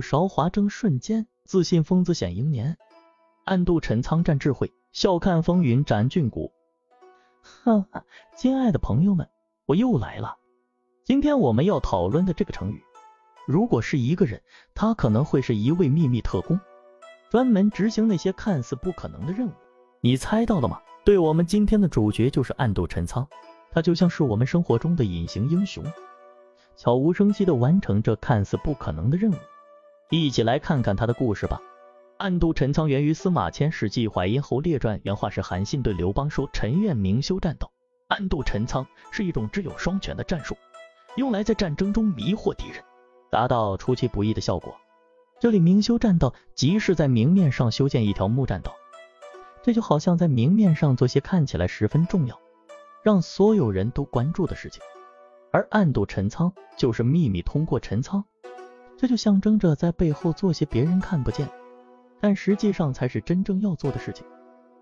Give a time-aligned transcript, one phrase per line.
[0.00, 2.76] 韶华正瞬间，自信疯子显英年。
[3.44, 6.52] 暗度陈仓战智慧，笑看风云斩俊骨。
[7.40, 8.04] 哈哈，
[8.36, 9.28] 亲爱的朋友们，
[9.66, 10.36] 我又来了。
[11.04, 12.82] 今天我们要讨论的这个成语，
[13.46, 14.42] 如果是一个人，
[14.74, 16.60] 他可能会是一位秘密特工，
[17.30, 19.52] 专门执行那些看似不可能的任务。
[20.00, 20.78] 你猜到了吗？
[21.04, 23.26] 对，我们今天的主角就是暗度陈仓，
[23.70, 25.82] 他就像是我们生活中的隐形英雄，
[26.76, 29.36] 悄无声息的完成这看似不可能的任务。
[30.10, 31.60] 一起来看看他的故事吧。
[32.16, 37.70] 暗度陈仓源于司马迁《史记淮阴侯列传》，原话是韩信对刘邦说：“臣愿明修栈道。”
[38.08, 40.56] 暗度陈仓是一种只有双全的战术，
[41.16, 42.82] 用来在战争中迷惑敌人，
[43.30, 44.74] 达到出其不意的效果。
[45.38, 48.74] 这里明修栈道，即是在明面上修建一条木栈道，
[49.62, 52.40] 这就好像在明面上做些看起来十分重要，
[53.02, 54.82] 让所有人都关注的事情。
[55.52, 58.24] 而暗度陈仓就是秘密通过陈仓，
[58.98, 61.48] 这就象征着在背后做些别人看不见。
[62.20, 64.26] 但实际上才是真正要做的事情。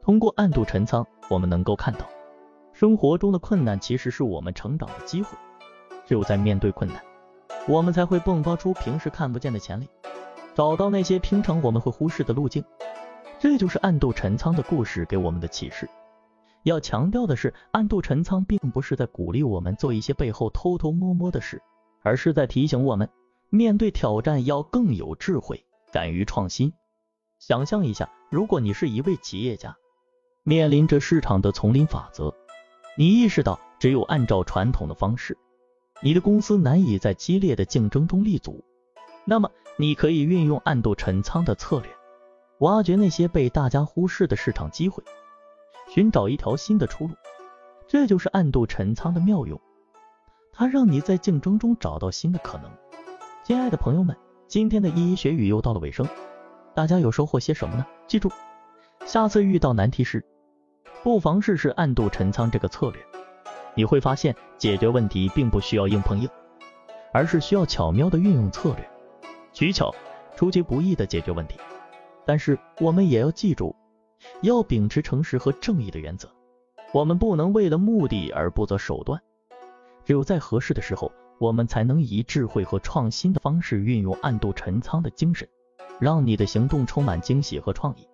[0.00, 2.08] 通过暗度陈仓，我们能够看到，
[2.72, 5.36] 生活中的困难其实是我们成长的机会。
[6.06, 6.98] 只有在面对困难，
[7.68, 9.86] 我们才会迸发出平时看不见的潜力，
[10.54, 12.64] 找到那些平常我们会忽视的路径。
[13.38, 15.86] 这就是暗度陈仓的故事给我们的启示。
[16.62, 21.60] 要强调的是，暗度陈仓并不是在鼓励我们做一些背后偷偷摸摸的事，
[22.02, 23.06] 而是在提醒我们，
[23.50, 26.72] 面对挑战要更有智慧，敢于创新。
[27.38, 29.76] 想象一下，如果你是一位企业家，
[30.42, 32.34] 面临着市场的丛林法则，
[32.96, 35.38] 你意识到只有按照传统的方式，
[36.02, 38.62] 你的公司难以在激烈的竞争中立足，
[39.24, 41.90] 那么你可以运用暗度陈仓的策略，
[42.58, 45.02] 挖掘那些被大家忽视的市场机会，
[45.88, 47.14] 寻找一条新的出路。
[47.86, 49.58] 这就是暗度陈仓的妙用，
[50.52, 52.70] 它让你在竞争中找到新的可能。
[53.48, 54.14] 亲爱的朋友们，
[54.46, 56.06] 今天的一一学语又到了尾声。
[56.74, 57.86] 大家有收获些什么呢？
[58.06, 58.30] 记住，
[59.06, 60.22] 下次遇到难题时，
[61.02, 63.00] 不妨试试暗度陈仓这个策略。
[63.74, 66.28] 你会发现，解决问题并不需要硬碰硬，
[67.10, 68.86] 而是需要巧妙的运用策略，
[69.54, 69.94] 取巧、
[70.36, 71.58] 出其不意的解决问题。
[72.26, 73.74] 但是我们也要记住，
[74.42, 76.28] 要秉持诚实和正义的原则。
[76.92, 79.18] 我们不能为了目的而不择手段。
[80.04, 85.48] 只有在合适的时候，我们才能以智慧和创新的方式运用暗度陈仓的精神。
[86.00, 88.06] 让你的行动充满惊喜和创意，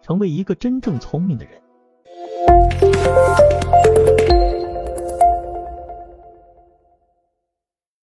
[0.00, 1.60] 成为一个真正聪明的人。